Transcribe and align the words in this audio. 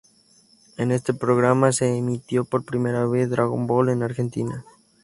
En 0.77 0.89
este 0.89 1.13
programa 1.13 1.71
se 1.73 1.95
emitió 1.95 2.43
por 2.43 2.65
primera 2.65 3.05
vez 3.05 3.29
Dragon 3.29 3.67
Ball 3.67 3.89
en 3.89 4.01
Argentina. 4.01 4.65